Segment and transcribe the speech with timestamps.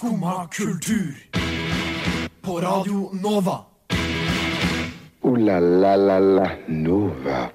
[0.00, 1.14] Skumma kultur.
[2.40, 3.58] På Radio Nova.
[5.20, 7.50] O-la-la-la-la Nova.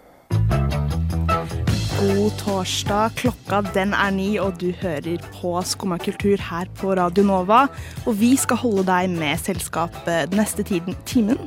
[1.99, 3.15] God torsdag.
[3.17, 7.63] Klokka den er ni, og du hører på Skumma kultur her på Radio Nova.
[8.05, 11.41] Og vi skal holde deg med selskap eh, den neste tiden, timen.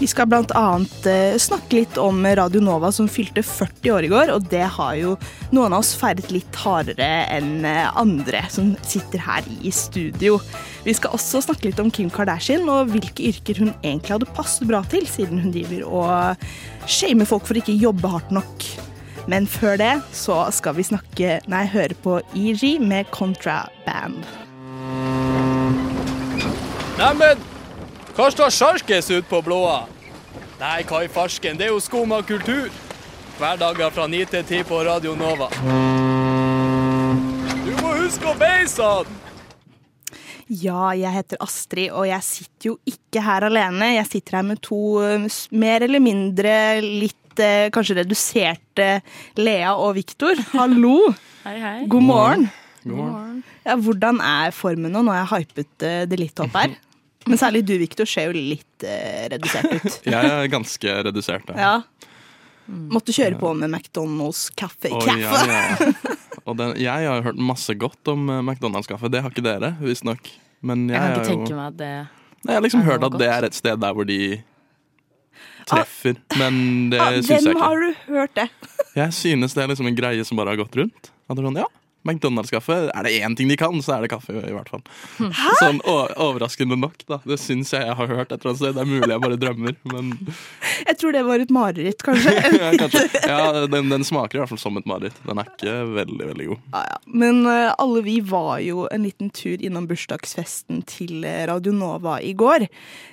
[0.00, 0.66] Vi skal bl.a.
[1.04, 4.94] Uh, snakke litt om Radio Nova som fylte 40 år i går, og det har
[4.96, 5.10] jo
[5.52, 10.38] noen av oss feiret litt hardere enn eh, andre som sitter her i studio.
[10.86, 14.64] Vi skal også snakke litt om Kim Kardashian og hvilke yrker hun egentlig hadde passet
[14.70, 18.68] bra til, siden hun driver og shamer folk for ikke jobbe hardt nok.
[19.28, 24.24] Men før det så skal vi snakke Nei, høre på EG med Contraband.
[26.96, 27.50] Neimen,
[28.16, 29.84] hva står sjarkes ut på blåa?
[30.60, 32.68] Nei, hva i farsken, det er jo skum av kultur.
[33.40, 35.48] Hverdager fra ni til ti på Radio Nova.
[37.64, 39.16] Du må huske å beise han!
[40.50, 43.92] Ja, jeg heter Astrid, og jeg sitter jo ikke her alene.
[43.94, 48.88] Jeg sitter her med to eh, mer eller mindre litt eh, kanskje reduserte
[49.38, 50.42] Lea og Viktor.
[50.56, 50.96] Hallo!
[51.46, 51.76] Hei, hei.
[51.88, 52.48] God morgen.
[52.82, 53.36] God morgen.
[53.64, 55.00] Ja, hvordan er formen nå?
[55.06, 56.74] Nå har jeg hypet eh, det litt opp her.
[57.28, 59.98] Men særlig du, Victor, ser jo litt eh, redusert ut.
[60.14, 61.50] Jeg er ganske redusert.
[61.52, 61.58] Ja.
[61.60, 62.06] Ja.
[62.94, 64.92] Måtte kjøre på med McDonald's kaffe.
[64.94, 65.18] Oh, kaffe.
[65.20, 66.14] ja, ja.
[66.46, 69.10] og den, jeg har hørt masse godt om eh, McDonald's-kaffe.
[69.10, 70.30] Det har ikke dere, visstnok.
[70.62, 71.90] Men jeg, Jeg kan ikke jo tenke meg at det
[72.40, 74.18] Nei, Jeg har liksom hørt at at det er et sted der hvor de
[75.68, 76.16] treffer.
[76.40, 76.54] Men
[76.92, 78.46] det Ah, syns jeg Hvem har du hørt det?
[78.96, 81.10] Jeg synes det er liksom en greie som bare har gått rundt.
[81.28, 81.68] At det er sånn, ja,
[82.06, 84.32] McDonald's-kaffe, er det én ting de kan, så er det kaffe.
[84.32, 84.82] i hvert fall
[85.20, 85.52] Hæ?
[85.60, 87.20] Sånn overraskende nok, da.
[87.28, 88.76] Det syns jeg jeg har hørt et eller annet sted.
[88.76, 90.12] Det er mulig jeg bare drømmer, men
[90.86, 92.34] Jeg tror det var et mareritt, kanskje.
[92.62, 93.04] ja, kanskje.
[93.26, 95.18] Ja, den, den smaker i hvert fall som et mareritt.
[95.26, 96.64] Den er ikke veldig, veldig god.
[96.74, 96.98] Ja, ja.
[97.24, 102.18] Men uh, alle vi var jo en liten tur innom bursdagsfesten til eh, Radio Nova
[102.24, 102.66] i går.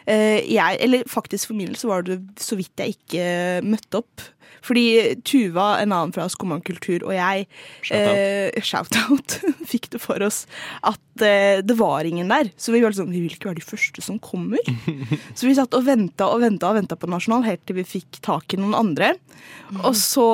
[0.07, 3.27] Uh, jeg, eller faktisk for min del så var det så vidt jeg ikke
[3.67, 4.27] møtte opp.
[4.65, 4.85] Fordi
[5.27, 7.45] Tuva, en annen fra Skomankultur, og jeg
[7.87, 8.15] Shout-out.
[8.17, 9.37] eh, shout-out,
[9.71, 10.45] fikk det for oss
[10.87, 12.51] at eh, det var ingen der.
[12.59, 14.63] Så vi var liksom, vi vil ikke være de første som kommer.
[15.37, 18.19] Så vi satt og venta og venta og venta på Nasjonal helt til vi fikk
[18.25, 19.13] tak i noen andre.
[19.83, 20.25] Og så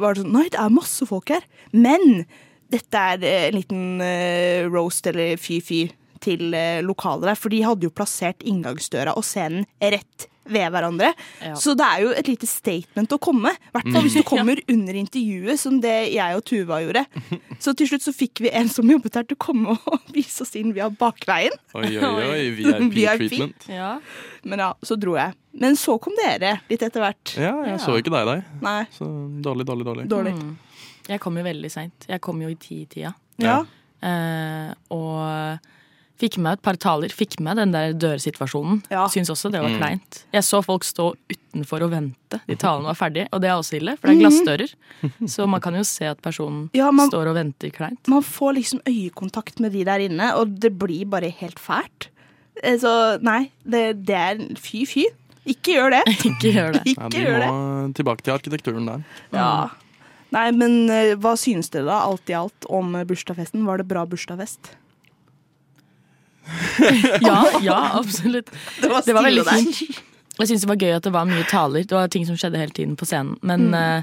[0.00, 1.44] var det sånn Nei, det er masse folk her.
[1.74, 2.24] Men
[2.72, 5.84] dette er eh, en liten eh, roast eller fy-fy
[6.22, 7.40] til eh, lokalet der.
[7.40, 11.12] For de hadde jo plassert inngangsdøra og scenen rett ved hverandre.
[11.42, 11.54] Ja.
[11.58, 13.52] Så det er jo et lite statement å komme.
[13.54, 17.04] I hvert fall hvis du kommer under intervjuet, som det jeg og Tuva gjorde.
[17.62, 20.42] Så til slutt så fikk vi en som jobbet her til å komme og vise
[20.46, 21.54] oss inn via bakveien.
[21.78, 22.40] Oi, oi, oi.
[22.58, 22.82] VIP.
[22.96, 23.68] VIP-treatment.
[23.70, 23.92] Ja.
[24.48, 25.36] Men ja, så dro jeg.
[25.62, 27.34] Men så kom dere litt etter hvert.
[27.36, 28.44] Ja, jeg så ikke deg der.
[28.64, 29.06] Nei, Så
[29.44, 30.06] dårlig, dårlig, dårlig.
[30.10, 30.32] dårlig.
[30.38, 30.54] Mm.
[31.12, 32.06] Jeg kom jo veldig seint.
[32.08, 33.12] Jeg kom jo i ti-tida.
[33.42, 33.60] Ja.
[34.02, 35.70] Uh, og
[36.22, 37.10] fikk med et par taler.
[37.12, 38.80] Fikk med den der dørsituasjonen.
[38.92, 39.04] Ja.
[39.12, 39.78] Syns også det var Mm.
[39.82, 40.22] kleint.
[40.32, 43.76] Jeg så folk stå utenfor og vente til talen var ferdig, og det er også
[43.80, 44.74] ille, for det er glassdører.
[45.28, 48.06] Så man kan jo se at personen Ja, man- står og venter kleint.
[48.08, 52.08] Man får liksom øyekontakt med de der inne, og det blir bare helt fælt.
[52.62, 55.04] Eh, Så nei, det, det er fy-fy.
[55.52, 56.02] Ikke gjør det.
[56.22, 56.82] Ikke gjør det.
[56.86, 57.48] Ja, Ikke vi gjør det.
[57.50, 59.00] må tilbake til arkitekturen der.
[59.34, 59.68] Ja.
[60.32, 63.64] Nei, men eh, hva synes dere da, alt i alt, om bursdagsfesten?
[63.66, 64.70] Var det bra bursdagsfest?
[67.26, 68.50] Ja, ja, absolutt.
[68.80, 70.00] Det var, Det var veldig fint.
[70.40, 71.84] Jeg syns det var gøy at det var mye taler.
[71.86, 73.36] Det var ting som skjedde hele tiden på scenen.
[73.42, 73.74] Men Mm.
[73.74, 74.02] uh,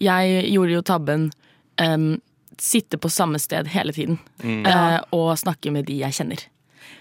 [0.00, 1.26] jeg gjorde jo tabben
[1.82, 2.20] um,
[2.58, 4.18] sitte på samme sted hele tiden.
[4.42, 6.44] eh, og snakke med de jeg kjenner.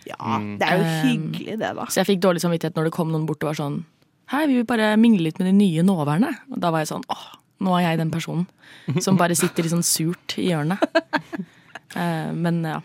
[0.08, 1.86] Ja, det er jo Um, hyggelig det, da.
[1.90, 3.80] Så jeg fikk dårlig samvittighet når det kom noen bort og var sånn
[4.32, 6.34] Hei, vi vil bare mingle litt med de nye nåværende.
[6.52, 7.26] Og da var jeg sånn åh,
[7.64, 10.84] nå er jeg den personen som bare sitter litt sånn surt i hjørnet.
[11.96, 12.82] Uh, men ja.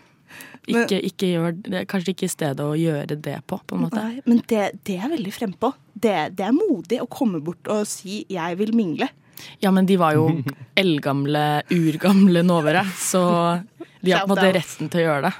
[0.67, 3.99] Ikke, ikke gjør, det kanskje ikke stedet å gjøre det på, på en måte.
[3.99, 5.73] Nei, men det, det er veldig frempå.
[5.93, 9.09] Det, det er modig å komme bort og si 'jeg vil mingle'.
[9.59, 10.29] Ja, men de var jo
[10.79, 13.23] eldgamle, urgamle nåvere, så
[14.01, 15.33] de har på en måte retten til å gjøre det.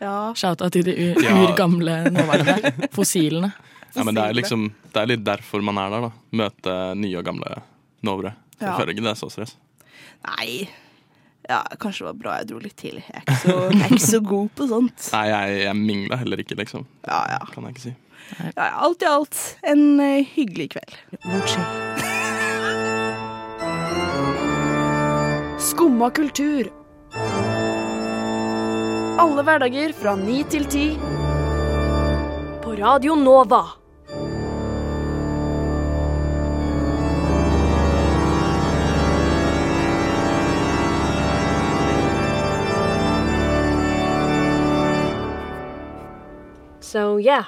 [0.00, 0.32] Ja.
[0.32, 2.88] Shout-out til de urgamle nåværende.
[2.92, 3.52] Fossilene.
[3.90, 6.10] Ja, men det er liksom Det er litt derfor man er der, da.
[6.38, 7.56] Møte nye og gamle
[8.06, 8.36] novere.
[8.60, 8.76] Jeg Ja.
[8.78, 9.56] føler ikke det er så stress.
[10.22, 10.68] Nei.
[11.50, 13.02] Ja, kanskje det var bra jeg dro litt tidlig.
[13.08, 15.06] Jeg er ikke så, jeg er ikke så god på sånt.
[15.16, 16.86] Nei, jeg, jeg mingla heller ikke, liksom.
[17.08, 17.40] Ja, ja.
[17.50, 17.94] Kan jeg ikke si.
[18.54, 20.94] ja alt i alt en eh, hyggelig kveld.
[25.70, 26.70] Skumma kultur.
[29.20, 30.86] Alle hverdager fra ni til ti.
[32.62, 33.79] På Radio Nova.
[46.90, 47.44] So yeah.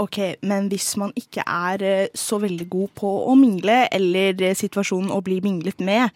[0.00, 0.16] Ok,
[0.48, 5.10] men hvis man ikke er eh, så veldig god på å mingle, eller eh, situasjonen
[5.12, 6.08] å bli minglet med,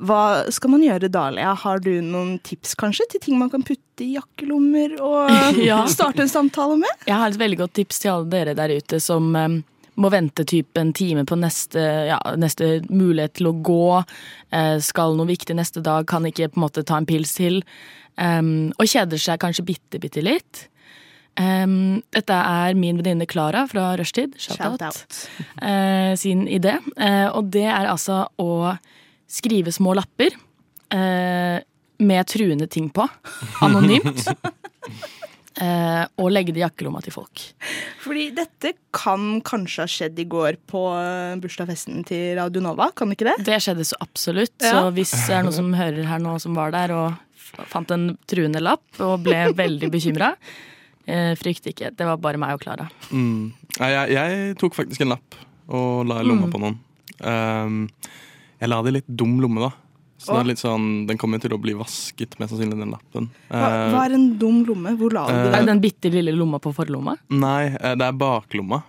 [0.00, 1.52] hva skal man gjøre da, Lea?
[1.60, 5.28] Har du noen tips kanskje til ting man kan putte i jakkelommer og
[5.68, 5.82] Ja.
[5.92, 7.04] starte en samtale med?
[7.06, 9.60] Jeg har et veldig godt tips til alle dere der ute som eh,
[10.00, 13.84] må vente typ en time på neste, ja, neste mulighet til å gå.
[14.56, 17.60] eh, skal noe viktig neste dag, kan ikke på en måte ta en pils til.
[18.18, 20.66] um, og kjeder seg kanskje bitte, bitte litt.
[21.38, 24.34] Em, dette er min venninne Klara fra Rushtid.
[24.40, 25.20] Shout, out.
[25.62, 26.76] eh, sin idé.
[26.98, 28.74] Uh, og det er altså å
[29.30, 31.60] skrive små lapper uh,
[32.02, 33.06] med truende ting på.
[33.64, 34.26] Anonymt.
[35.60, 37.42] og legge det i jakkelomma til folk.
[38.00, 40.80] Fordi dette kan kanskje ha skjedd i går på
[41.42, 43.34] bursdagsfesten til Radio Nova, kan det ikke det?
[43.44, 44.54] Det skjedde så absolutt.
[44.62, 44.70] Ja.
[44.72, 48.14] Så hvis det er noen som hører her nå som var der og fant en
[48.30, 50.32] truende lapp og ble veldig bekymra,
[51.40, 51.90] frykt ikke.
[51.96, 52.88] Det var bare meg og Klara.
[53.10, 53.52] Mm.
[53.78, 55.38] Jeg, jeg tok faktisk en lapp
[55.70, 56.52] og la i lomma Mm.
[56.54, 56.78] på noen.
[57.20, 57.88] Um,
[58.60, 59.70] jeg la det i litt dum lomme, da.
[60.20, 63.30] Så det er litt sånn, Den kommer til å bli vasket, mest sannsynlig, den lappen.
[63.48, 64.92] Hva, Eh, hva er en dum lomme?
[65.00, 65.66] Hvor la du uh, den?
[65.70, 67.14] den bitte lille lomma på forlomma?
[67.30, 68.82] Nei, eh, det er baklomma.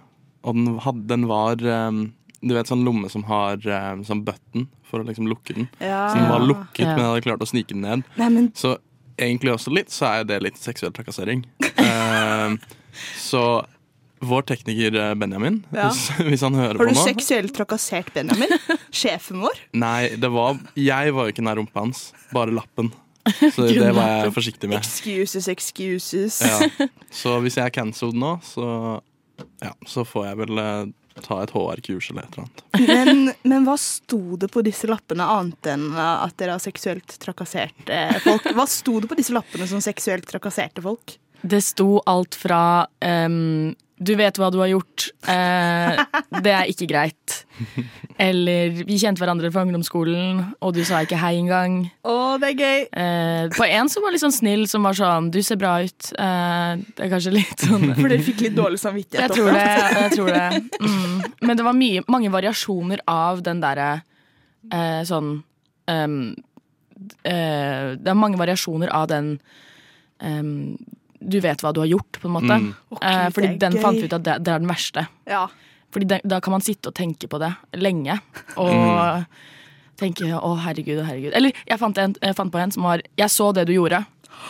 [0.43, 2.01] Og den, hadde, den var um,
[2.43, 3.55] Du vet sånn lomme som har
[3.93, 5.69] um, sånn button for å liksom lukke den.
[5.79, 6.09] Ja.
[6.09, 6.95] Så den var lukket, Ja.
[6.97, 8.03] men jeg hadde klart å snike den ned.
[8.17, 8.75] Nei, men Så
[9.17, 11.43] egentlig også litt, så er det litt seksuell trakassering.
[11.77, 12.55] Uh,
[13.29, 13.43] så
[14.21, 15.87] vår tekniker eh, Benjamin, Ja.
[15.89, 18.51] hvis, hvis han hører har du nå seksuelt trakassert Benjamin?
[18.93, 19.61] Sjefen vår?
[19.73, 22.91] Nei, det var Jeg var jo ikke nær rumpa hans, bare lappen.
[23.53, 24.81] Så det var jeg forsiktig med.
[24.81, 26.39] Excuses, excuses.
[26.41, 26.87] Ja.
[27.13, 28.67] Så hvis jeg er cancelled nå, så,
[29.61, 30.83] ja, så får jeg vel eh,
[31.25, 32.63] ta et HR-kurs eller et eller annet.
[32.87, 37.91] Men, men hva sto det på disse lappene annet enn at dere har seksuelt trakassert
[38.23, 38.47] folk?
[38.55, 41.17] Hva sto det på disse lappene som seksuelt trakasserte folk?
[41.41, 45.07] Det sto alt fra um, Du vet hva du har gjort.
[45.29, 46.01] Eh,
[46.45, 47.41] det er ikke greit.
[48.21, 51.83] Eller Vi kjente hverandre fra ungdomsskolen, og du sa ikke hei engang.
[52.07, 52.85] Oh, det er gøy!
[53.03, 56.11] Eh, på en som var litt sånn snill, som var sånn Du ser bra ut.
[56.13, 59.27] Eh, det er kanskje litt sånn For dere fikk litt dårlig samvittighet.
[59.27, 59.67] Jeg tror det.
[59.97, 60.47] Jeg tror det.
[60.81, 61.17] Mm.
[61.45, 63.91] Men det var mye, mange variasjoner av den derre
[64.69, 65.35] eh, sånn
[65.89, 66.07] eh,
[67.25, 69.35] Det er mange variasjoner av den
[70.21, 70.77] ehm,
[71.21, 72.55] Du vet hva du har gjort, på en måte.
[72.59, 72.73] Mm.
[72.91, 73.81] Okay, Eh, fordi den gøy.
[73.81, 75.07] fant vi ut at det, det er den verste.
[75.27, 75.47] Ja.
[75.91, 78.19] Fordi det, da kan man sitte og tenke på det lenge.
[78.57, 79.25] Og
[79.97, 81.35] tenke 'å, herregud, å, herregud'.
[81.35, 84.05] Eller jeg fant, en, jeg fant på en som var 'jeg så det du gjorde',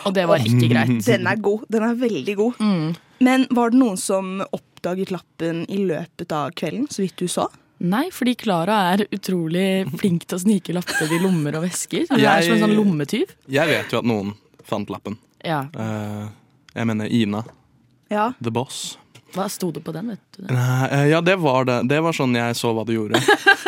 [0.06, 1.04] og det var ikke greit.
[1.10, 1.64] Den er god.
[1.70, 2.54] Den er veldig god.
[2.58, 2.96] Mm.
[3.20, 7.48] Men var det noen som oppdaget lappen i løpet av kvelden, så vidt du så?
[7.80, 12.06] Nei, fordi Klara er utrolig flink til å snike lapper i lommer og vesker.
[12.08, 13.26] Hun er Jeg- som en sånn lommetyv.
[13.48, 14.34] Jeg vet jo at noen
[14.64, 15.18] fant lappen.
[15.44, 16.28] Ja, Eh,
[16.74, 17.44] jeg mener Ina,
[18.10, 18.32] Ja.
[18.42, 18.98] the boss.
[19.32, 20.42] Hva sto det på den, vet du?
[20.44, 20.52] det?
[20.52, 21.78] Nei, eh, ja, det var det.
[21.88, 23.16] Det var sånn jeg så hva du gjorde.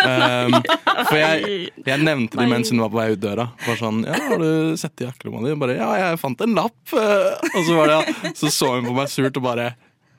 [0.05, 0.59] Um,
[1.09, 3.47] for jeg, jeg nevnte det mens hun var på vei ut døra.
[3.65, 6.93] Var sånn, ja, 'Har du sett i jakkelomma di?' Bare 'Ja, jeg fant en lapp'.
[6.93, 9.71] eh.» Og så, var det, så så hun på meg surt og bare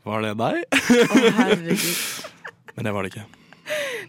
[0.04, 1.86] 'Var det deg?' Å, herregud.
[2.76, 3.28] Men det var det ikke.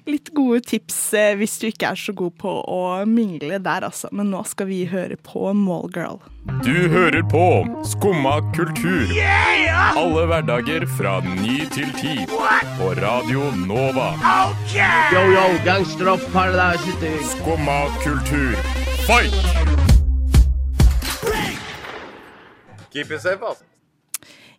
[0.06, 4.10] Litt gode tips eh, hvis du ikke er så god på å mingle der, altså.
[4.12, 6.20] Men nå skal vi høre på Mallgirl.
[6.62, 7.44] Du hører på
[7.88, 9.10] Skumma kultur.
[9.96, 12.16] Alle hverdager fra ny til ti.
[12.78, 14.12] På Radio Nova.
[15.14, 16.26] Yo, yo, gangsteropp,
[17.32, 18.54] Skumma kultur,
[19.06, 19.34] fight!
[22.92, 23.64] Keep it safe, altså.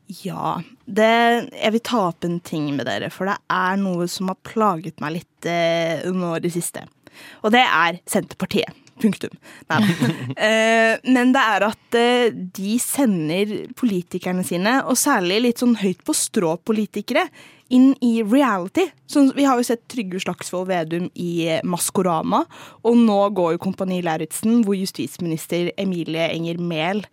[0.07, 1.07] Ja, det,
[1.51, 5.01] jeg vil ta opp en ting med dere, for det er noe som har plaget
[5.03, 6.85] meg litt eh, nå i det siste.
[7.43, 8.86] Og det er Senterpartiet.
[9.01, 9.33] Punktum.
[9.69, 10.13] Nei da.
[10.47, 16.03] Eh, men det er at eh, de sender politikerne sine, og særlig litt sånn høyt
[16.05, 17.25] på strå-politikere,
[17.73, 18.85] inn i reality.
[19.09, 22.43] Så vi har jo sett Trygve Slagsvold Vedum i eh, Maskorama,
[22.87, 27.03] og nå går jo Kompani Lauritzen, hvor justisminister Emilie Enger Mehl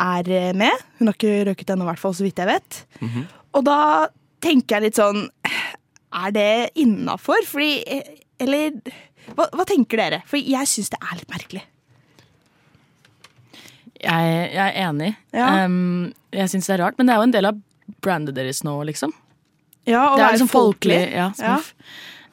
[0.00, 0.84] er med.
[0.98, 2.82] Hun har ikke røket ennå, i hvert fall, så vidt jeg vet.
[3.54, 3.80] Og da
[4.44, 5.26] tenker jeg litt sånn
[6.14, 7.40] Er det innafor?
[7.48, 8.02] Fordi
[8.42, 8.74] Eller
[9.32, 10.22] hva, hva tenker dere?
[10.28, 11.64] For jeg syns det er litt merkelig.
[14.04, 15.12] Jeg, jeg er enig.
[15.32, 15.50] Ja.
[15.64, 17.62] Um, jeg syns det er rart, men det er jo en del av
[18.04, 19.14] brandet deres nå, liksom.
[19.88, 21.00] Ja, og det er liksom folkelig.
[21.14, 21.56] Ja, Ja.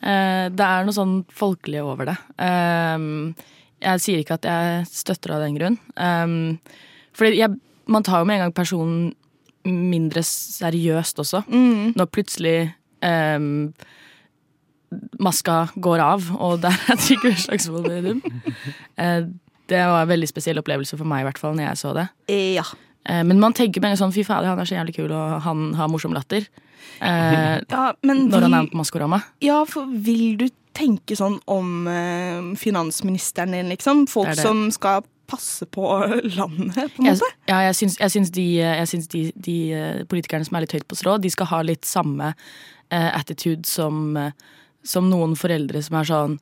[0.01, 2.15] Eh, det er noe sånn folkelig over det.
[2.41, 3.35] Um,
[3.81, 5.77] jeg sier ikke at jeg støtter av den grunn.
[5.93, 6.57] Um,
[7.17, 7.59] fordi jeg,
[7.91, 9.11] man tar jo med en gang personen
[9.61, 11.43] mindre seriøst også.
[11.53, 11.93] Mm.
[11.99, 12.55] Når plutselig
[13.05, 13.69] um,
[15.21, 18.21] maska går av, og der er Trygve Slagsvold Vedum.
[18.97, 19.21] Eh,
[19.71, 22.07] det var en veldig spesiell opplevelse for meg, i hvert fall, når jeg så det.
[22.27, 22.65] Eh, Ja.
[23.07, 25.39] Eh, men man tenker med en sånn fy fader, han er så jævlig kul, og
[25.41, 26.43] han har morsom latter.
[27.01, 29.21] Eh, Ja, men når han er på Maskorama.
[29.41, 34.05] Ja, for vil du tenke sånn om eh, finansministeren din, liksom?
[34.11, 34.45] Folk Det det.
[34.45, 35.81] som skal passe på
[36.35, 37.31] landet, på en Jeg, måte?
[37.47, 40.75] ja, jeg syns, jeg syns, de, jeg syns de, de eh, politikerne som er litt
[40.75, 42.33] høyt på strå, de skal ha litt samme
[42.91, 44.31] eh, attitude som, eh,
[44.83, 46.39] som noen foreldre som er sånn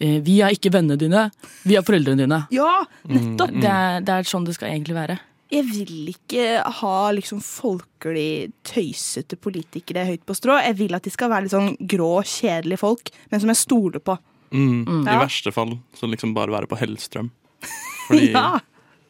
[0.00, 1.30] eh, Vi er ikke vennene dine,
[1.64, 2.42] vi er foreldrene dine.
[2.54, 3.54] Ja, nettopp!
[3.60, 5.18] Det, er, det er sånn det skal egentlig være.
[5.48, 6.46] Jeg vil ikke
[6.82, 10.58] ha liksom folkelig tøysete politikere høyt på strå.
[10.60, 14.02] Jeg vil at de skal være litt sånn grå, kjedelige folk, men som jeg stoler
[14.04, 14.18] på.
[14.52, 14.82] Mm.
[15.06, 15.18] I Ja.
[15.24, 17.30] verste fall så liksom bare være på Hellstrøm.
[18.08, 18.60] Fordi Ja.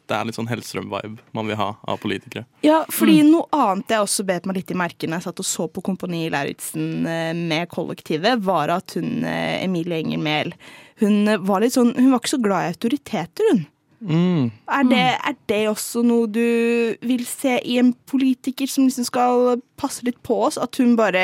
[0.09, 2.45] Det er litt sånn Hellstrøm-vibe man vil ha av politikere.
[2.65, 5.69] Ja, fordi noe annet jeg også bet meg litt i merken jeg satt og så
[5.71, 10.55] på Kompani Lauritzen eh, med kollektivet, var at hun eh, Emilie Enger Mehl
[10.99, 13.67] hun eh, var litt sånn Hun var ikke så glad i autoriteter, hun.
[13.99, 14.51] Mm.
[14.71, 19.59] Er det, er det også noe du vil se i en politiker som liksom skal
[19.79, 20.59] passe litt på oss?
[20.61, 21.23] At hun bare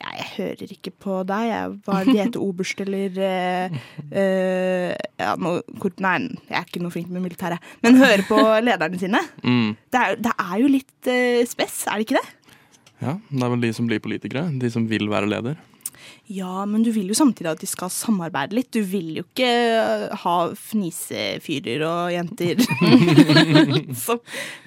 [0.00, 2.08] ja, 'Jeg hører ikke på deg, jeg var
[2.40, 3.78] oberst', eller uh,
[4.16, 5.34] eh, ja,
[5.80, 7.60] kort- Nei, jeg er ikke noe flink med militæret.
[7.82, 9.20] Men hører på lederne sine.
[9.44, 9.76] Mm.
[9.92, 12.28] Det er, det er jo litt uh, spess, er det ikke det?
[13.00, 14.48] Ja, det er vel de som blir politikere.
[14.60, 15.60] De som vil være leder.
[16.30, 18.68] Ja, men du vil jo samtidig at de skal samarbeide litt.
[18.70, 22.62] Du vil jo ikke eh, ha fnisefyrer og jenter.
[24.04, 24.14] Så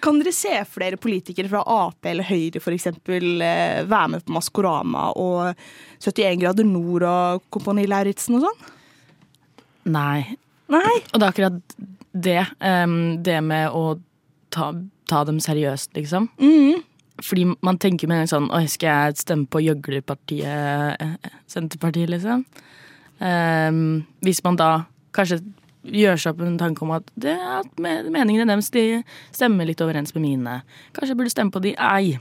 [0.04, 5.06] kan dere se flere politikere fra Ap eller Høyre eksempel eh, være med på Maskorama
[5.16, 5.54] og
[6.04, 8.72] 71 grader nord og Kompani Lauritzen og sånn?
[9.96, 10.36] Nei.
[10.68, 10.96] Nei.
[11.14, 11.78] Og det er akkurat
[12.12, 12.42] det.
[12.60, 14.02] em, det med å
[14.52, 14.74] ta,
[15.08, 16.28] ta dem seriøst, liksom.
[16.44, 16.84] Mhm.
[17.22, 21.18] Fordi man tenker med en sånn Oi, skal jeg stemme på gjøglerpartiet eh,
[21.48, 22.46] Senterpartiet, liksom?
[23.24, 24.70] Um, hvis man da
[25.16, 25.38] kanskje
[25.84, 29.04] gjør seg opp en tanke om at, det, at me- meningene deres de
[29.36, 30.56] stemmer litt overens med mine.
[30.96, 31.76] Kanskje jeg burde stemme på de.
[31.78, 32.18] Ei.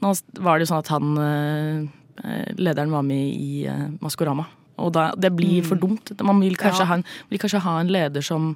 [0.00, 0.12] Nå
[0.44, 4.46] var det jo sånn at han eh, lederen var med i eh, Maskorama.
[4.82, 6.14] Og da, det blir for dumt.
[6.26, 6.90] Man vil kanskje, Ja.
[6.92, 8.54] ha en, vil kanskje ha en leder som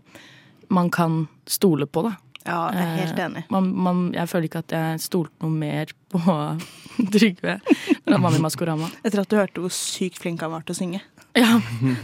[0.68, 2.14] man kan stole på, da.
[2.46, 3.42] Ja, jeg er helt Eh, enig.
[3.50, 6.20] Man, man, jeg føler ikke at jeg stolte noe mer på
[7.14, 7.58] Trygve
[8.06, 8.88] når han var med i Maskorama.
[9.04, 11.00] Etter at du hørte hvor sykt flink han var til å synge.
[11.36, 11.58] Ja,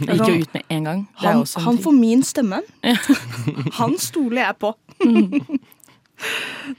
[0.05, 0.99] Jeg gikk jo ut med en gang.
[1.19, 2.59] Det er Han, også en han får min stemme.
[3.79, 4.73] Han stoler jeg på.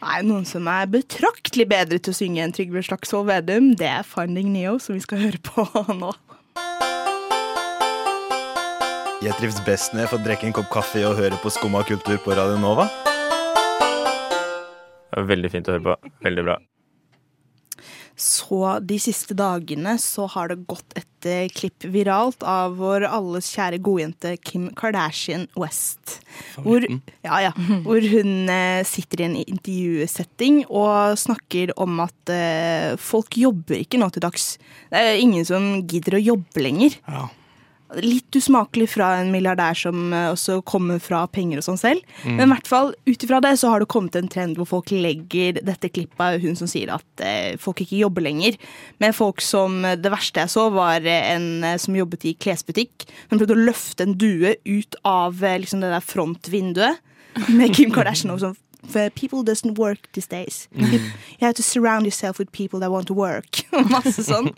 [0.01, 4.07] Nei, noen som er betraktelig bedre til å synge enn Trygve Slagsvold Vedum, det er
[4.09, 5.67] Finding Neo, som vi skal høre på
[5.99, 6.15] nå.
[9.27, 12.17] Jeg trives best når jeg får drikke en kopp kaffe og høre på Skumma kultur
[12.25, 12.87] på Radio Nova.
[15.17, 16.15] Veldig fint å høre på.
[16.27, 16.57] Veldig bra.
[18.17, 23.51] Så de siste dagene så har det gått et eh, klipp viralt av vår alles
[23.53, 26.23] kjære godjente Kim Kardashian West.
[26.65, 26.81] Hvor,
[27.27, 27.53] ja, ja,
[27.85, 34.01] hvor hun eh, sitter i en intervjusetting og snakker om at eh, folk jobber ikke
[34.01, 34.55] nå til dags.
[34.89, 36.97] Det er ingen som gidder å jobbe lenger.
[37.05, 37.29] Ja.
[38.03, 42.03] Litt usmakelig fra en milliardær som eh, også kommer fra penger og sånn selv.
[42.25, 42.33] Mm.
[42.35, 44.91] Men i hvert fall ut ifra det så har det kommet en trend hvor folk
[44.91, 48.59] legger dette klippet av hun som sier at eh, folk ikke jobber lenger.
[49.03, 53.07] Men folk som eh, Det verste jeg så, var eh, en som jobbet i klesbutikk.
[53.31, 57.03] Hun prøvde å løfte en due ut av liksom det der frontvinduet
[57.53, 58.57] med Kim Kardashian og sånn.
[59.15, 60.69] People doesn't work these days.
[60.73, 60.87] You,
[61.39, 63.65] you have to surround yourself with people that want to work.
[63.91, 64.53] Masse sånn.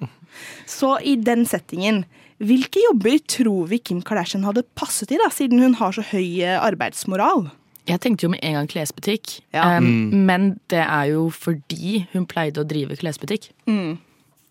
[0.67, 2.05] Så i den settingen,
[2.41, 6.41] hvilke jobber tror vi Kim Kardashian hadde passet i, da, siden hun har så høy
[6.45, 7.49] eh, arbeidsmoral?
[7.89, 9.79] Jeg tenkte jo med en gang klesbutikk, Ja.
[9.79, 10.27] um, Mm.
[10.29, 13.49] men det er jo fordi hun pleide å drive klesbutikk.
[13.67, 13.99] Mm.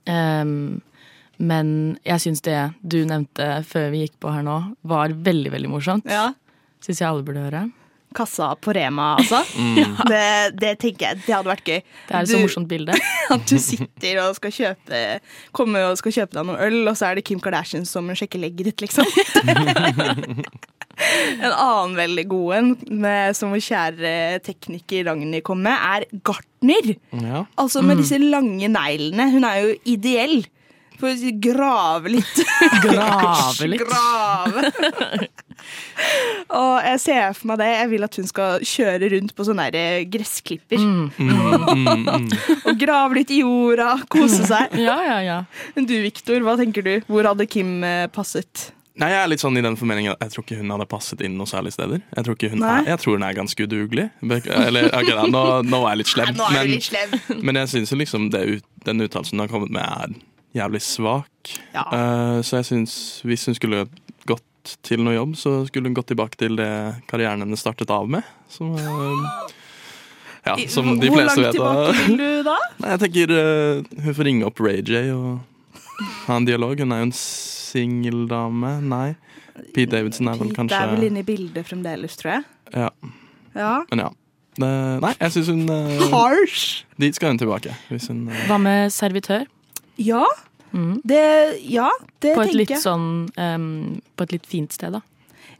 [0.09, 0.81] Um,
[1.39, 5.69] men jeg syns det du nevnte før vi gikk på her nå, var veldig, veldig
[5.69, 6.05] morsomt.
[6.09, 6.31] Ja.
[6.81, 7.67] Syns jeg alle burde høre.
[8.17, 9.39] Kassa på Rema, altså.
[10.11, 10.23] Det,
[10.61, 11.79] det tenker jeg, det hadde vært gøy.
[12.07, 12.97] Det er et så Du- morsomt bilde.
[13.35, 14.99] At du sitter og skal kjøpe
[15.57, 18.39] Kommer og skal kjøpe deg noe øl, og så er det Kim Kardashian som sjekker
[18.41, 19.05] legget ditt, liksom.
[21.37, 22.69] en annen veldig god en,
[23.03, 24.13] med- som vår kjære
[24.45, 26.93] tekniker Ragnhild kom med, er gartner.
[27.13, 27.43] Ja.
[27.61, 29.27] Altså med disse lange neglene.
[29.35, 30.39] Hun er jo ideell.
[30.97, 32.39] For å si grave litt.
[32.85, 33.83] Grave litt.
[33.85, 34.71] Grave.
[36.57, 37.67] Og jeg ser for meg det.
[37.73, 40.81] Jeg vil at hun skal kjøre rundt på sånne der gressklipper.
[40.81, 42.07] Mm,
[42.67, 44.73] Og grave litt i jorda, kose seg.
[44.87, 45.37] Ja, ja, ja.
[45.75, 46.93] Men du, Viktor, hva tenker du?
[47.09, 48.69] Hvor hadde Kim eh, passet?
[48.97, 51.35] Nei, Jeg er litt sånn i den formeningen jeg tror ikke hun hadde passet inn
[51.37, 52.01] noen særlig steder.
[52.15, 54.07] Jeg tror, ikke hun er, jeg tror hun er ganske udugelig.
[54.23, 56.31] Eller, okay, da, nå, nå er jeg litt slem.
[56.37, 57.13] Nå er men, litt slem.
[57.43, 60.17] men jeg syns liksom det ut, den uttalelsen hun har kommet med, er
[60.55, 61.27] jævlig svak.
[61.73, 61.83] Ja.
[61.91, 62.93] Uh, så jeg syns
[63.27, 63.85] hvis hun skulle
[64.27, 66.69] gått til noe jobb, så skulle hun gått tilbake til det
[67.07, 68.23] karrieren hennes startet av med.
[68.51, 69.47] Som, uh,
[70.47, 71.33] Ja, som de hvor- vet.
[71.35, 72.57] hvor langt tilbake vil du da?
[72.79, 75.39] Nei, jeg tenker uh, hun får ringe opp Ray J og
[76.27, 76.79] ha en dialog.
[76.79, 78.77] Hun er jo en singeldame.
[78.83, 79.15] Nei.
[79.73, 82.43] Pete Davidson er vel Pete kanskje er vel inne i bildet fremdeles, tror jeg.
[82.75, 82.89] Ja,
[83.57, 83.83] Ja.
[83.89, 84.09] men ja.
[84.57, 84.67] Det,
[85.03, 85.67] nei, jeg syns hun
[86.11, 86.83] Harsh!
[86.97, 87.73] Dit skal hun tilbake.
[87.91, 89.43] Hvis hun Hva med servitør?
[89.97, 90.25] Ja,
[90.73, 90.99] Mm.
[91.07, 91.87] det, ja,
[92.19, 92.81] det På tenker jeg.
[92.83, 94.99] sånn um, På et litt fint sted, da.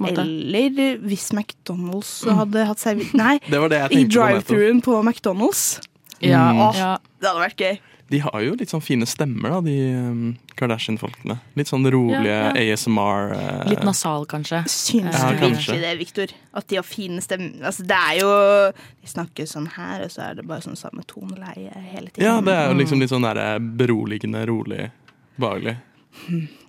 [0.03, 0.19] måte.
[0.19, 4.81] Eller hvis McDonald's hadde hatt servering Nei, Det var det jeg i tenkte på drive-thruen
[4.83, 5.79] på McDonald's.
[6.21, 6.59] Ja, Mm.
[6.69, 6.97] Åh, ja.
[7.21, 7.79] det hadde vært gøy.
[8.09, 11.35] De har jo litt sånn fine stemmer, da, de um, Kardashian-folkene.
[11.59, 12.73] Litt sånn rolige Ja, ja.
[12.73, 13.33] ASMR.
[13.35, 14.61] eh, Litt nasal, kanskje.
[14.71, 15.73] Syns Ja, du kanskje.
[15.75, 16.27] virkelig det, Victor?
[16.53, 17.59] At de har fine stemmer?
[17.67, 18.31] Altså, det er jo
[18.71, 22.23] De snakker sånn her, og så er det bare sånn samme toneleie hele tiden.
[22.23, 22.79] Ja, det er jo Mm.
[22.79, 24.89] liksom litt sånn der eh, beroligende, rolig,
[25.37, 25.77] behagelig.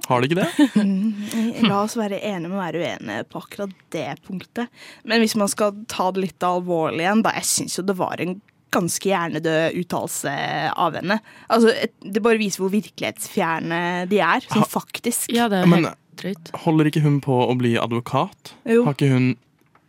[0.08, 0.50] Har det ikke det?
[0.74, 4.68] Mm, La oss være enige med å være uenige på akkurat det punktet.
[5.04, 8.20] Men hvis man skal ta det litt alvorlig igjen, da jeg syns jo det var
[8.20, 8.40] en
[8.74, 10.32] ganske hjernedød uttalelse
[10.76, 11.20] av henne.
[11.50, 11.72] Altså,
[12.02, 15.32] Det bare viser hvor virkelighetsfjerne de er, sånn faktisk.
[15.34, 16.50] Ja, det er Men- helt drøyt.
[16.64, 18.54] Holder ikke hun på å bli advokat?
[18.66, 18.84] Jo.
[18.84, 19.36] Har ikke hun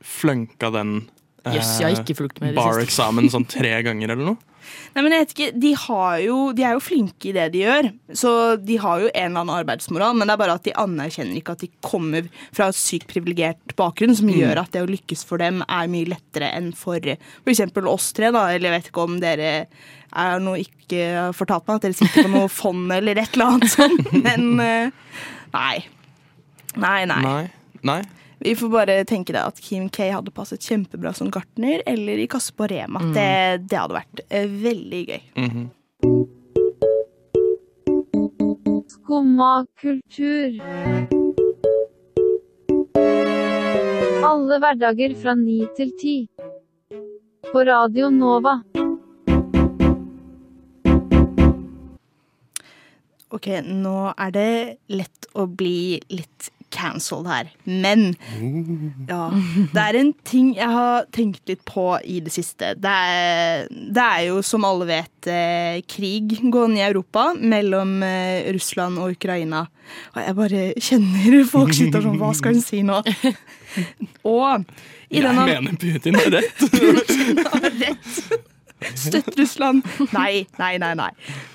[0.03, 1.09] flønka den
[1.45, 1.79] eh, yes,
[2.55, 4.37] bar-eksamen sånn tre ganger eller noe?
[4.95, 7.63] Nei, men jeg vet ikke, de, har jo, de er jo flinke i det de
[7.63, 10.75] gjør, så de har jo en eller annen arbeidsmoral, men det er bare at de
[10.83, 14.89] anerkjenner ikke at de kommer fra en sykt privilegert bakgrunn, som gjør at det å
[14.89, 17.63] lykkes for dem er mye lettere enn for f.eks.
[17.89, 18.33] oss tre.
[18.35, 19.53] da, Eller jeg vet ikke om dere
[20.09, 23.73] er noe ikke fortalt meg, at dere sitter på noe fond eller et eller annet
[23.73, 24.93] sånt, men eh,
[25.53, 25.75] nei.
[26.79, 27.21] Nei, nei.
[27.25, 27.43] Nei.
[27.89, 28.01] Nei.
[28.39, 32.27] Vi får bare tenke deg at Kim K hadde passet kjempebra som gartner eller i
[32.31, 33.01] kasse på Rema.
[33.15, 35.21] Det, det hadde vært eh, veldig gøy.
[35.43, 35.67] Mhm.
[38.89, 40.55] Skumma kultur.
[44.29, 46.15] Alle hverdager fra ni til ti.
[47.49, 48.59] På Radio Nova.
[53.29, 54.49] Ok, nå er det
[54.93, 58.13] lett å bli litt cancelled her, men
[59.09, 59.29] ja,
[59.73, 62.73] det er en ting jeg har tenkt litt på i det siste.
[62.79, 68.49] Det er, det er jo, som alle vet, eh, krig gående i Europa mellom eh,
[68.55, 69.65] Russland og Ukraina.
[70.13, 72.99] Og jeg bare kjenner folk sitter sånn Hva skal hun si nå?
[74.29, 74.61] Og
[75.09, 76.63] i Jeg denne mener Putin har rett.
[76.75, 78.21] Putin har rett.
[78.79, 79.83] Støtt Russland.
[80.15, 80.93] Nei, nei, nei.
[80.97, 81.09] nei.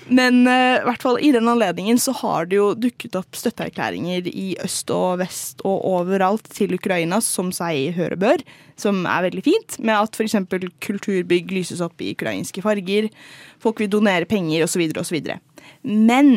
[0.07, 4.47] Men uh, hvert fall i den anledningen så har det jo dukket opp støtteerklæringer i
[4.63, 8.43] øst og vest og overalt til Ukraina, som seg høre bør,
[8.79, 10.37] som er veldig fint, med at f.eks.
[10.85, 13.09] kulturbygg lyses opp i ukrainske farger,
[13.63, 14.85] folk vil donere penger osv.
[15.01, 15.33] osv.
[15.83, 16.31] Men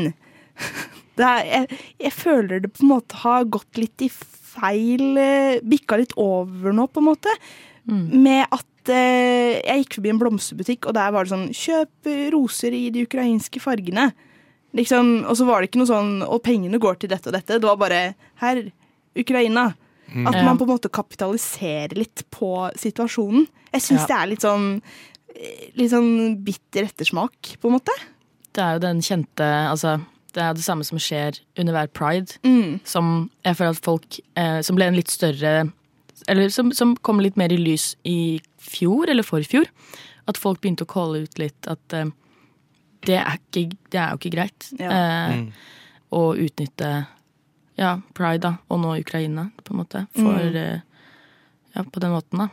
[1.19, 4.13] er, jeg, jeg føler det på en måte har gått litt i
[4.59, 7.33] feil eh, Bikka litt over nå, på en måte.
[7.89, 12.75] Med at eh, jeg gikk forbi en blomsterbutikk, og der var det sånn Kjøp roser
[12.77, 14.11] i de ukrainske fargene.
[14.77, 17.57] Liksom, og så var det ikke noe sånn Og pengene går til dette og dette.
[17.57, 18.01] Det var bare
[18.43, 18.61] Her,
[19.17, 19.71] Ukraina.
[20.09, 23.47] At man på en måte kapitaliserer litt på situasjonen.
[23.73, 24.07] Jeg syns Ja.
[24.07, 24.69] det er litt sånn
[25.79, 27.93] Litt sånn bitter ettersmak, på en måte.
[28.53, 30.01] Det er jo den kjente Altså,
[30.35, 32.39] det er det samme som skjer under hver pride.
[32.43, 32.81] Mm.
[32.85, 35.71] Som jeg føler at folk eh, Som ble en litt større
[36.29, 39.69] Eller som, som kom litt mer i lys i fjor, eller forfjor.
[40.29, 42.11] At folk begynte å calle ut litt at uh,
[43.09, 44.71] det, er ikke, det er jo ikke greit.
[44.79, 44.91] Ja.
[44.93, 45.49] uh, Mm.
[46.09, 46.91] Å utnytte
[47.79, 50.07] ja, pride, da, og nå Ukraina, på en måte.
[50.17, 50.57] For Mm.
[50.57, 50.81] uh,
[51.77, 52.49] Ja, på den måten, da.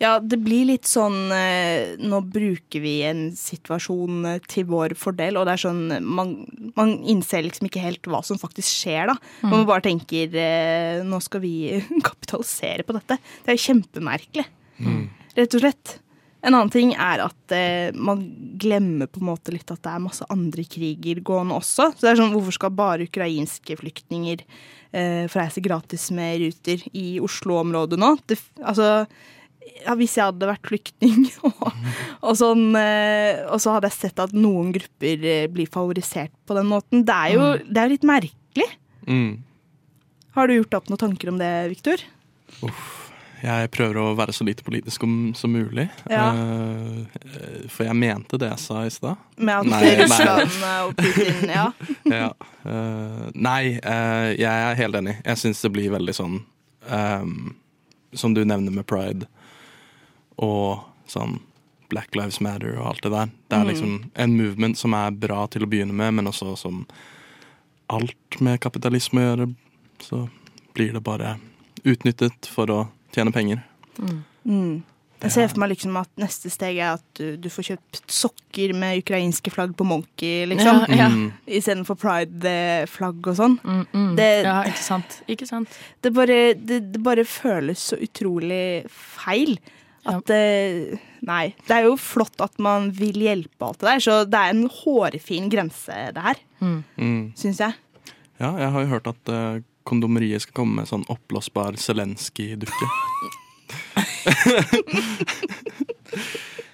[0.00, 5.36] Ja, det blir litt sånn eh, Nå bruker vi en situasjon eh, til vår fordel,
[5.36, 6.34] og det er sånn Man,
[6.78, 9.18] man innser liksom ikke helt hva som faktisk skjer, da.
[9.44, 11.54] Man bare tenker eh, Nå skal vi
[12.08, 13.20] kapitalisere på dette.
[13.42, 14.46] Det er jo kjempemerkelig.
[15.36, 15.98] Rett og slett.
[16.40, 18.22] En annen ting er at eh, man
[18.60, 21.90] glemmer på en måte litt at det er masse andre kriger gående også.
[21.92, 26.86] Så det er sånn, Hvorfor skal bare ukrainske flyktninger eh, få reise gratis med ruter
[26.96, 28.14] i Oslo-området nå?
[28.24, 29.04] Det, altså,
[29.84, 31.66] ja, hvis jeg hadde vært flyktning, og,
[32.20, 36.56] og, sånn, eh, og så hadde jeg sett at noen grupper eh, blir favorisert på
[36.58, 37.04] den måten.
[37.06, 38.70] Det er jo det er litt merkelig.
[39.08, 39.40] Mm.
[40.36, 42.02] Har du gjort opp noen tanker om det, Viktor?
[43.40, 45.86] Jeg prøver å være så lite politisk om, som mulig.
[46.12, 46.26] Ja.
[46.36, 49.22] Eh, for jeg mente det jeg sa i stad.
[49.40, 49.96] Med at Nei, nei.
[50.02, 51.66] Russland og Putin Ja.
[52.10, 52.30] Ja.
[53.32, 55.16] nei, jeg er helt enig.
[55.24, 56.40] Jeg syns det blir veldig sånn
[56.90, 57.36] um,
[58.12, 59.30] Som du nevner med pride
[60.40, 61.38] og sånn
[61.90, 63.30] Black Lives Matter og alt det der.
[63.50, 63.70] Det er Mm.
[63.70, 66.86] liksom en movement som er bra til å begynne med, men også som
[67.90, 69.48] alt med kapitalisme å gjøre,
[70.00, 70.28] så
[70.74, 71.38] blir det bare
[71.84, 73.64] utnyttet for å tjene penger.
[74.46, 74.82] Mm.
[75.20, 78.72] Jeg ser for meg liksom at neste steg er at du, du får kjøpt sokker
[78.72, 80.86] med ukrainske flagg på Monkey, liksom.
[80.88, 81.08] Ja, ja.
[81.12, 81.26] Mm.
[81.46, 83.58] Istedenfor pride-flagg og sånn.
[83.60, 84.14] Mm, mm.
[84.16, 85.18] Det, ja, ikke sant.
[85.28, 85.68] Ikke sant.
[86.00, 89.58] det, bare, det, det bare føles så utrolig feil.
[90.08, 91.54] At det Nei.
[91.66, 94.62] Det er jo flott at man vil hjelpe alt det der, så det er en
[94.72, 96.38] hårfin grense, det her.
[96.64, 97.32] Mm.
[97.36, 97.74] Syns jeg.
[98.40, 102.88] Ja, jeg har jo hørt at uh, kondomeriet skal komme med sånn oppblåsbar Zelenskyj-dukke.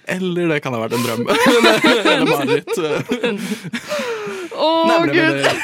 [0.07, 1.27] Eller det kan ha vært en drøm.
[2.07, 2.71] Eller mareritt.
[4.55, 5.41] Å, Nei, gud!
[5.43, 5.57] det-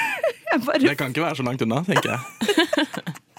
[0.83, 2.19] Det kan ikke være så langt unna, tenker jeg.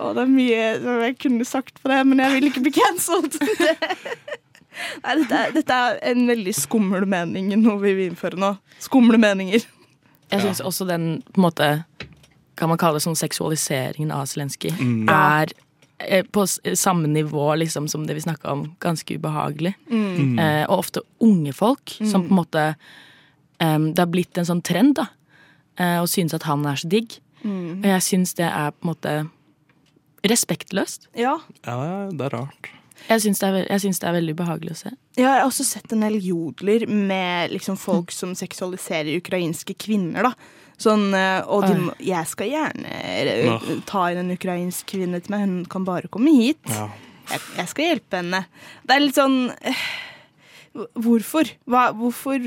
[0.00, 2.72] å, det er mye som jeg kunne sagt på det, men jeg vil ikke bli
[2.76, 3.36] cancelled.
[5.04, 8.54] Nei, dette, er, dette er en veldig skummel mening, noe vi vil innføre nå.
[8.80, 9.64] Skumle meninger.
[10.30, 11.68] Jeg syns også den på en måte
[12.60, 15.08] Kan man kalle det sånn seksualiseringen av Zelenskyj Mm.
[15.10, 15.50] er
[15.98, 16.44] eh, på
[16.76, 19.74] samme nivå liksom som det vi snakka om, ganske ubehagelig.
[19.90, 20.38] Mm.
[20.38, 22.64] Eh, og ofte unge folk som på en måte
[23.60, 25.08] em, Det har blitt en sånn trend, da.
[25.80, 27.18] Eh, og synes at han er så digg.
[27.42, 27.80] Mm.
[27.82, 29.14] Og jeg syns det er på en måte
[30.26, 31.08] respektløst.
[31.18, 31.38] Ja.
[31.64, 31.78] Ja,
[32.12, 32.70] det er rart.
[33.08, 34.90] Jeg syns det, det er veldig behagelig å se.
[35.16, 40.28] Ja, jeg har også sett en del jodler med liksom folk som seksualiserer ukrainske kvinner.
[40.30, 40.34] da.
[40.80, 45.44] Sånn, eh, og de, jeg skal gjerne eh, ta inn en ukrainsk kvinne til meg,
[45.44, 46.60] hun kan bare komme hit.
[46.72, 46.86] Ja.
[47.30, 48.40] Jeg, jeg skal hjelpe henne.
[48.88, 49.84] Det er litt sånn eh,
[51.02, 51.48] Hvorfor?
[51.66, 52.44] Hva, hvorfor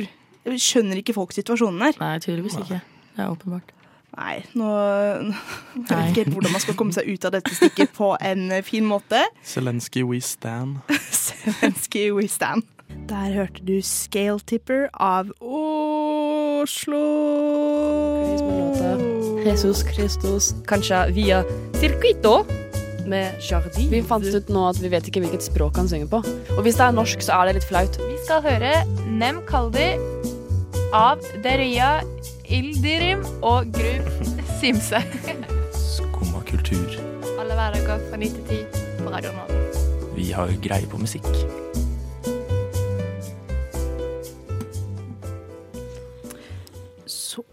[0.48, 1.98] skjønner ikke folk situasjonen her?
[2.00, 2.80] Nei, tydeligvis ikke.
[3.14, 3.74] Det er åpenbart.
[4.13, 5.34] Nei, nå Jeg
[5.89, 8.62] vet ikke helt hvordan man skal komme seg ut av dette stikket på en eh,
[8.65, 9.23] fin måte.
[9.47, 10.78] Zelenskyj we stand.
[11.26, 12.67] Zelenskyj we stand.
[13.10, 17.02] Der hørte du Scale Tipper av Oslo.
[19.43, 21.41] Jesus Christus, kanskje via
[21.82, 22.43] Circuito
[23.10, 23.89] med Jardin.
[23.91, 26.21] Vi fant ut nå at vi vet ikke hvilket språk han synger på.
[26.56, 27.97] Og hvis det er norsk, så er det litt flaut.
[27.99, 28.76] Vi skal høre
[29.10, 29.89] Nem Kaldi
[30.93, 31.97] av Deria
[32.44, 34.08] Ildirim og Gruv
[34.60, 35.00] Simse.
[35.72, 36.90] Skumma kultur.
[37.40, 38.58] Alle hverdager fra 9 til 10
[39.00, 39.62] på Radio Nova.
[40.16, 41.30] Vi har greie på musikk.
[47.08, 47.46] Så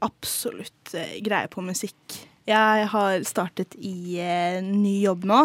[0.00, 2.29] absolutt eh, greie på musikk.
[2.50, 5.38] Jeg har startet i eh, ny jobb nå,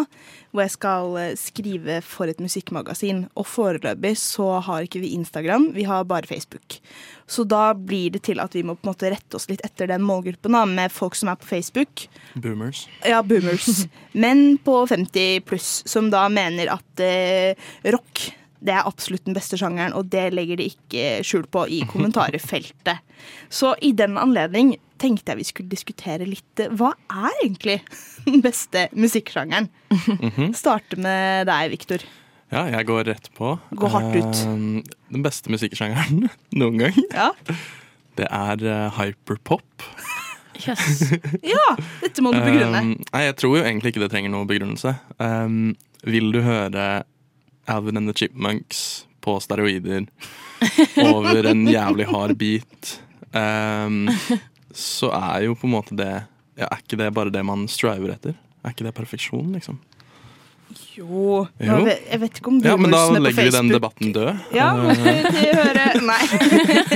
[0.50, 3.26] hvor jeg skal eh, skrive for et musikkmagasin.
[3.38, 6.80] Og foreløpig så har ikke vi Instagram, vi har bare Facebook.
[7.30, 9.90] Så da blir det til at vi må på en måte rette oss litt etter
[9.92, 12.08] den målgruppen da, med folk som er på Facebook.
[12.34, 12.86] Boomers.
[13.06, 13.86] Ja, boomers.
[14.24, 18.26] Menn på 50 pluss, som da mener at eh, rock
[18.66, 23.00] det er absolutt den beste sjangeren, og det legger de ikke skjul på i kommentarfeltet.
[23.52, 27.78] Så i den anledning tenkte jeg vi skulle diskutere litt eh, hva er egentlig
[28.26, 29.68] den beste musikksjangeren?
[29.92, 30.52] Mhm.
[30.56, 32.04] Starte med deg, Viktor.
[32.52, 33.56] Ja, jeg går rett på.
[33.74, 34.42] Gå hardt ut.
[34.46, 34.78] Uh,
[35.10, 36.28] Den beste musikksjangeren
[36.60, 37.32] noen gang, Ja.
[38.16, 39.86] det er eh, hyperpop.
[40.62, 41.02] Yes.
[41.54, 41.66] ja,
[42.00, 42.80] dette må du begrunne.
[42.80, 44.94] Um, nei, jeg tror jo egentlig ikke det trenger noe begrunnelse.
[45.20, 45.74] Um,
[46.06, 46.86] vil du høre
[47.68, 50.06] Alvin and the Chipmunks på steroider
[51.02, 52.92] over en jævlig hard beat,
[53.34, 54.06] um,
[54.72, 56.12] så er jo på en måte det
[56.56, 58.36] ja, Er ikke det bare det man striver etter?
[58.64, 59.76] Er ikke det perfeksjon, liksom?
[60.96, 61.46] Jo, Jo.
[61.60, 64.30] Jeg, vet, jeg vet ikke om Ja, men da legger vi den debatten død.
[64.56, 64.94] Ja, Uh,
[65.36, 66.22] til å høre Nei.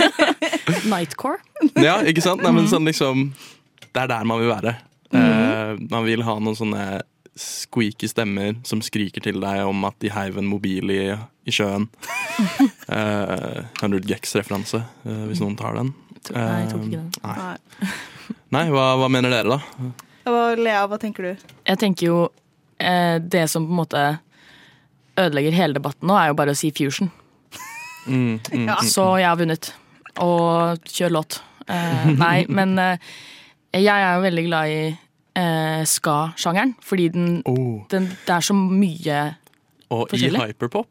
[0.93, 1.39] Nightcore.
[1.77, 2.43] Ja, ikke sant?
[2.45, 3.31] Nei, men sånn liksom
[3.91, 4.77] Det er der man vil være.
[5.11, 6.85] Eh, man vil ha noen sånne
[7.39, 11.01] squeaky stemmer som skriker til deg om at de heiv en mobil i,
[11.47, 11.87] i sjøen.
[12.91, 15.93] uh, 100 Gex-referanse, uh, hvis noen tar den.
[16.35, 17.13] Nei, jeg tok ikke den.
[17.25, 17.93] Eh, Nei,
[18.53, 18.65] Nei.
[18.75, 19.93] Hva, hva mener dere, da?
[20.29, 21.47] Hva, Lea, hva tenker du?
[21.65, 22.17] Jeg tenker jo
[22.77, 24.03] eh, Det som på en måte
[25.21, 27.09] ødelegger hele debatten nå, er jo bare å si fusion.
[28.07, 28.77] Mm, mm, Ja.
[28.83, 29.71] mm, Så jeg har vunnet.
[30.21, 31.41] Og kjør låt.
[31.71, 33.11] Eh, nei, men eh,
[33.81, 34.81] jeg er jo veldig glad i
[35.37, 36.75] eh, ska-sjangeren.
[36.83, 37.83] Fordi den, Oh.
[37.91, 39.37] den, det er så mye
[39.91, 40.89] Og i hyperpop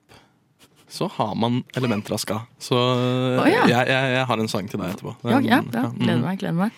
[0.89, 2.39] så har man elementer av ska.
[2.57, 3.61] Så oh, ja.
[3.69, 5.11] jeg, jeg, jeg har en sang til deg etterpå.
[5.23, 5.99] Ja, ja, ja mm.
[5.99, 6.39] gleder meg.
[6.41, 6.71] gleder meg.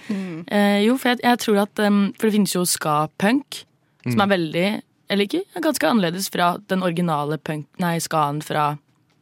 [0.51, 3.61] Eh, jo, for jeg, jeg tror at um, For det finnes jo ska-punk,
[4.03, 4.21] som Mm.
[4.21, 8.77] er veldig Eller ikke, ganske annerledes fra den originale punk, nei, skaen fra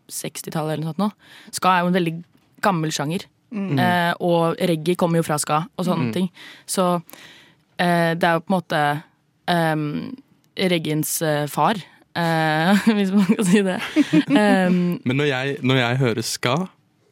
[0.10, 1.00] 60-tallet eller noe sånt.
[1.02, 1.12] nå.
[1.52, 2.14] Ska er jo en veldig
[2.62, 3.26] gammel sjanger.
[3.54, 3.80] Mm.
[3.82, 6.14] Eh, og reggae kommer jo fra ska og sånne Mm.
[6.14, 6.30] ting.
[6.68, 7.02] Så
[7.80, 8.82] det er jo på en måte
[9.48, 9.86] um,
[10.60, 11.80] Regins eh, far,
[12.20, 13.78] eh, hvis man kan si det.
[14.28, 16.56] Um, Men når jeg, når jeg hører ska,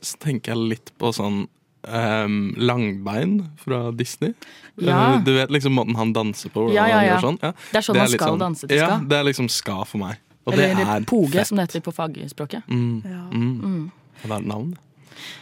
[0.04, 1.46] så tenker jeg litt på sånn
[1.88, 4.34] um, langbein fra Disney.
[4.76, 5.16] Ja.
[5.16, 6.68] Eh, Du vet liksom måten han danser på?
[6.76, 7.20] Ja, ja, ja.
[7.24, 7.40] Sånn.
[7.40, 8.90] Det er sånn man skal skal danse til ska.
[8.98, 10.20] Ja, det er liksom ska for meg.
[10.48, 11.48] Og det Eller er poge, fett.
[11.50, 12.68] som det heter på fagspråket.
[12.72, 13.02] Mm.
[13.04, 13.24] Ja.
[13.32, 13.56] Mm.
[13.64, 13.82] Mm.
[14.24, 14.70] Og det er navn.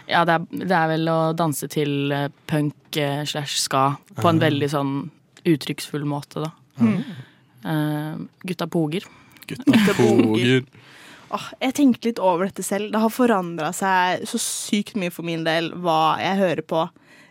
[0.08, 4.28] Ja, det er, det er vel å danse til eh, punk eh, slash ska på
[4.30, 4.46] en Ah.
[4.48, 4.96] veldig sånn
[5.46, 6.52] uttrykksfull måte, da.
[6.82, 6.98] Mm.
[7.66, 9.06] Uh, gutta poger.
[9.48, 10.64] Gutta poger.
[11.36, 12.92] Åh, jeg tenkte litt over dette selv.
[12.94, 16.84] Det har forandra seg så sykt mye for min del hva jeg hører på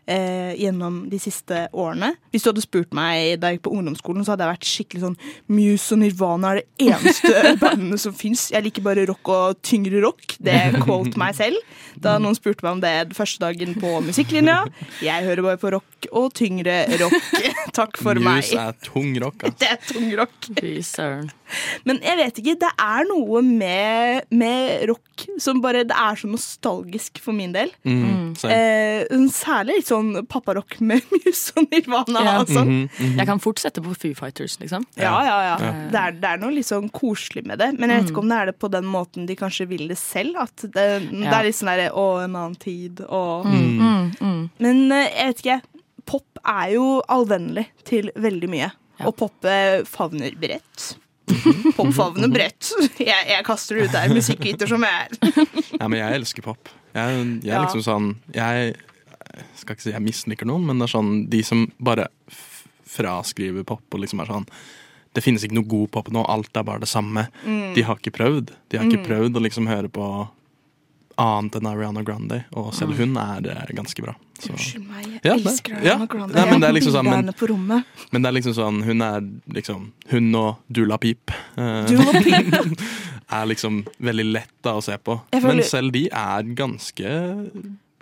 [0.06, 2.12] eh, gjennom de siste årene.
[2.32, 5.04] Hvis du hadde spurt meg da jeg gikk på ungdomsskolen, så hadde jeg vært skikkelig
[5.04, 5.18] sånn
[5.54, 8.48] Muse og Nirvana er det eneste bandene som fins.
[8.54, 10.36] Jeg liker bare rock og tyngre rock.
[10.44, 11.60] Det quote meg selv.
[12.00, 14.64] Da noen spurte meg om det første dagen på musikklinja.
[15.04, 17.18] Jeg hører bare på rock og tyngre rock.
[17.78, 18.42] Takk for meg.
[18.42, 19.58] Muse er tung rock, ass.
[19.60, 20.36] Det er tung rock.
[20.60, 21.32] Fy søren.
[21.86, 26.28] Men jeg vet ikke, det er noe med, med rock som bare Det er så
[26.28, 27.70] nostalgisk for min del.
[27.86, 32.24] Mm, eh, særlig litt sånn papparock med Muse og Nirvana.
[32.26, 32.34] Ja.
[32.42, 32.64] Altså.
[32.66, 33.16] Mhm, mhm.
[33.22, 34.84] Jeg kan fort sette på Foo Fighters, liksom.
[35.00, 35.54] Ja, ja, ja.
[35.62, 35.72] Ja.
[35.94, 37.70] Det, er, det er noe litt sånn koselig med det.
[37.78, 39.98] Men jeg vet ikke om det er det på den måten de kanskje vil det
[40.02, 40.36] selv.
[40.44, 43.00] At det, det er litt sånn derre Å, en annen tid.
[43.08, 44.42] Og Mm, mm, mm.
[44.62, 45.60] Men eh, jeg vet ikke.
[46.04, 48.66] Pop er jo allvennlig til veldig mye.
[49.08, 50.90] Og pop eh, favner bredt.
[51.78, 52.68] Pop favner bredt.
[53.00, 55.38] Jeg, jeg kaster det ut der, musikkviter som jeg er.
[55.80, 56.68] Ja, men jeg elsker pop.
[56.94, 57.62] Jeg, jeg er Ja.
[57.64, 58.74] liksom sånn Jeg
[59.56, 62.08] skal ikke si jeg misliker noen, men det er sånn de som bare
[62.86, 64.46] fraskriver pop og liksom er sånn
[65.14, 67.28] Det finnes ikke noe god pop nå, alt er bare det samme.
[67.46, 67.74] Mm.
[67.76, 68.48] De har ikke prøvd.
[68.68, 69.06] De har ikke Mm.
[69.06, 70.28] prøvd å liksom høre på
[71.16, 72.96] annet enn Ariana Grande, og selv Mm.
[72.98, 74.16] hun er det ganske bra.
[74.50, 75.94] Unnskyld meg, jeg Ja, elsker ja.
[75.94, 76.34] Ariana Grande.
[76.34, 77.84] Nei, men det liksom sånn, men-.
[78.10, 79.20] Men det er liksom sånn, hun er
[79.54, 82.78] liksom Hun og Dula Peep eh, Dula Peep.
[83.30, 85.20] er liksom veldig lett da å se på.
[85.32, 87.50] Føler- Men selv de er ganske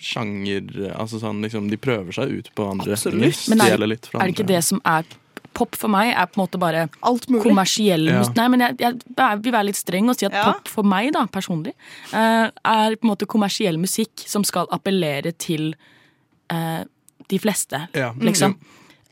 [0.02, 2.96] sjanger Altså sånn liksom De prøver seg ut på andre.
[3.14, 4.56] Men Stjeler er, litt fra er det ikke andre.
[4.56, 5.04] det som er
[5.52, 6.86] Pop for meg er på en måte bare
[7.28, 7.42] mulig.
[7.44, 8.22] kommersiell Ja.
[8.38, 10.46] Nei, men jeg, jeg vil være litt streng og si at Ja.
[10.48, 11.74] pop for meg, da, personlig,
[12.12, 15.74] eh, er på en måte kommersiell musikk som skal appellere til
[16.50, 16.84] uh,
[17.28, 18.14] de fleste, Ja.
[18.14, 18.56] liksom.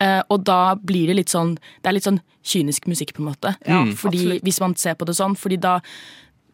[0.00, 3.34] Eh, og da blir det litt sånn Det er litt sånn kynisk musikk, på en
[3.34, 3.54] måte.
[3.68, 4.42] Ja, fordi absolutt.
[4.42, 5.36] Hvis man ser på det sånn.
[5.36, 5.80] Fordi da,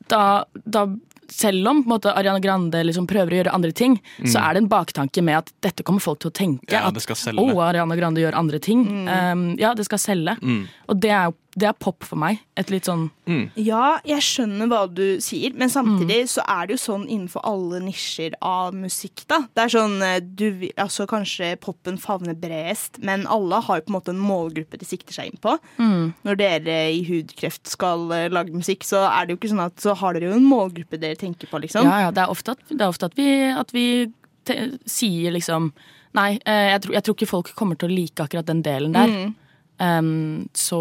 [0.09, 0.87] da, da
[1.33, 4.49] selv om på en måte, Ariana Grande liksom prøver å gjøre andre ting, så Mm.
[4.49, 6.71] er det en baktanke med at dette kommer folk til å tenke.
[6.73, 7.39] Ja, at det skal selge.
[7.39, 8.87] å, Ariana Grande gjør andre ting.
[9.09, 10.37] Um, ja, det skal selge.
[10.41, 10.67] Mm.
[10.89, 12.39] Og det er, jo- det er pop for meg.
[12.61, 13.07] Et litt sånn
[13.57, 16.29] Ja, jeg skjønner hva du sier, men samtidig Mm.
[16.29, 19.39] så er det jo sånn innenfor alle nisjer av musikk, da.
[19.55, 23.87] Det er sånn eh, du vil- Altså kanskje popen favner bredest, men alle har jo
[23.87, 25.59] på en måte en målgruppe de sikter seg inn på.
[25.79, 26.13] Mm.
[26.25, 29.77] Når dere i Hudkreft skal eh, lage musikk, så er det jo ikke sånn at
[29.77, 31.85] så har dere jo en målgruppe dere tenker på, liksom.
[31.85, 34.13] Ja, ja, det er ofte at, det er ofte at vi, at vi
[34.45, 35.73] te, sier liksom
[36.15, 38.93] Nei, eh, jeg tror, jeg tror ikke folk kommer til å like akkurat den delen
[38.93, 39.09] der.
[39.09, 39.35] Mm.
[39.79, 40.79] Um, så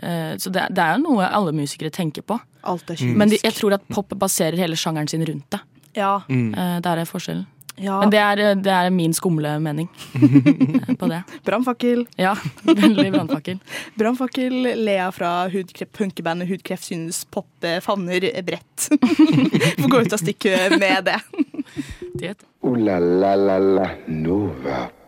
[0.00, 2.38] så det, det er jo noe alle musikere tenker på.
[2.62, 3.18] Alt er kynisk.
[3.20, 5.60] Men de, jeg tror at pop baserer hele sjangeren sin rundt det.
[5.96, 6.20] Ja.
[6.28, 6.54] Mm.
[6.54, 7.46] Eh, der er forskjellen.
[7.80, 7.96] Ja.
[8.02, 9.88] Men det er, det er min skumle mening
[10.20, 11.22] eh, på det.
[11.46, 12.04] Brannfakkel.
[12.20, 12.34] Ja,
[12.66, 13.60] veldig brannfakkel.
[14.00, 14.58] Brannfakkel.
[14.84, 18.90] Lea fra hudkreft, punkebandet Hudkreft synes pop eh, favner bredt.
[19.80, 21.20] Får gå ut av stykket med det.
[22.60, 24.99] Ooh la la la la Nova.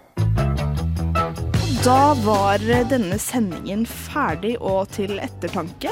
[1.83, 5.91] Da var denne sendingen ferdig og til ettertanke.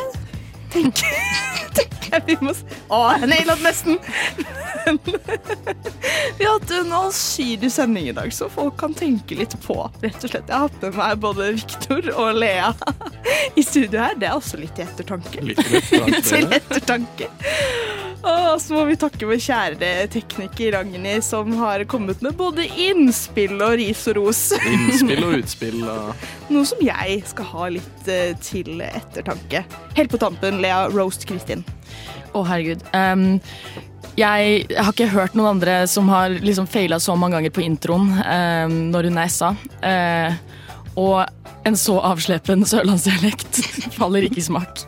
[0.71, 1.17] Tenker,
[1.75, 2.55] tenk, jeg vi må
[2.95, 3.99] Å, jeg naila nesten!
[4.91, 4.99] Men
[6.39, 9.79] vi har hatt en allsidig sending i dag, så folk kan tenke litt på.
[10.03, 10.49] Rett og slett.
[10.49, 12.73] Jeg har hatt med meg både Viktor og Lea
[13.61, 14.19] i studio her.
[14.19, 15.45] Det er også litt til ettertanke.
[15.53, 17.31] Litt til ettertanke.
[18.21, 23.55] Og så må vi takke vår kjære tekniker Ragnhild, som har kommet med både innspill
[23.65, 24.43] og ris og ros.
[24.61, 29.65] Innspill og utspill og Noe som jeg skal ha litt eh, til ettertanke.
[29.97, 31.65] Helt på tampen, Lea Roast Kristin.
[32.37, 32.85] Å, herregud.
[32.93, 33.41] Um,
[34.19, 38.11] jeg har ikke hørt noen andre som har liksom feila så mange ganger på introen
[38.19, 39.53] eh, når hun er SA.
[39.87, 40.39] Eh,
[41.01, 41.25] og
[41.69, 43.63] en så avslepen sørlandsdialekt
[43.99, 44.85] faller ikke i smak.